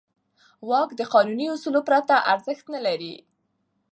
[0.69, 3.13] واک د قانوني اصولو پرته ارزښت نه لري.